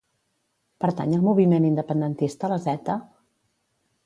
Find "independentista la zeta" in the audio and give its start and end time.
1.69-2.97